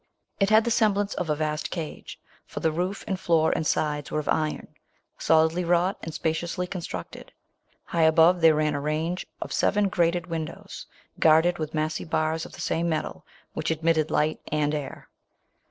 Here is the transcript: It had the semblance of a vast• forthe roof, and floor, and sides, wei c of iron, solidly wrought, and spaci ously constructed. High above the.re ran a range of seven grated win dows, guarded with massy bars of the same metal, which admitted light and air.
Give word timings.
It 0.39 0.49
had 0.49 0.63
the 0.63 0.71
semblance 0.71 1.13
of 1.13 1.29
a 1.29 1.35
vast• 1.35 1.69
forthe 2.49 2.75
roof, 2.75 3.03
and 3.05 3.19
floor, 3.19 3.53
and 3.55 3.67
sides, 3.67 4.09
wei 4.11 4.17
c 4.17 4.19
of 4.21 4.29
iron, 4.29 4.69
solidly 5.19 5.63
wrought, 5.63 5.99
and 6.01 6.11
spaci 6.11 6.41
ously 6.41 6.65
constructed. 6.65 7.31
High 7.83 8.01
above 8.09 8.41
the.re 8.41 8.63
ran 8.63 8.73
a 8.73 8.81
range 8.81 9.27
of 9.43 9.53
seven 9.53 9.89
grated 9.89 10.25
win 10.25 10.45
dows, 10.45 10.87
guarded 11.19 11.59
with 11.59 11.75
massy 11.75 12.03
bars 12.03 12.47
of 12.47 12.53
the 12.53 12.61
same 12.61 12.89
metal, 12.89 13.27
which 13.53 13.69
admitted 13.69 14.09
light 14.09 14.39
and 14.51 14.73
air. 14.73 15.07